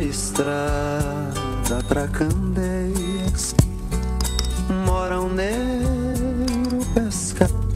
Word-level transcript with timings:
estrada 0.00 1.82
pra 1.86 2.08
Candeias 2.08 3.54
mora 4.86 5.20
um 5.20 5.28
negro 5.28 6.78
pescador. 6.94 7.66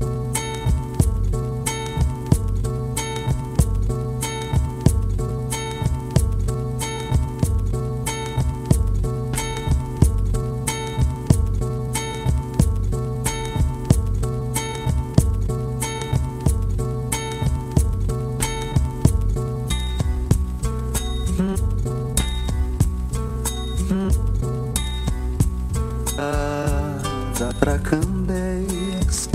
Estrada 27.41 27.55
pra 27.55 27.79
Candeias 27.79 29.31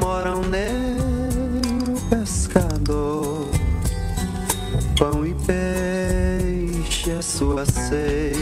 mora 0.00 0.36
um 0.36 0.48
negro 0.48 2.00
pescador. 2.08 3.48
Pão 4.96 5.26
e 5.26 5.34
peixe 5.34 7.10
é 7.10 7.20
sua 7.20 7.66
ceia. 7.66 8.38